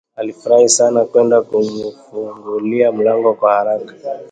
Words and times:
Alifurahi 0.15 0.69
sana 0.69 0.99
na 0.99 1.05
kwenda 1.05 1.41
kumfungulia 1.41 2.91
mlango 2.91 3.33
kwa 3.33 3.53
haraka 3.53 3.95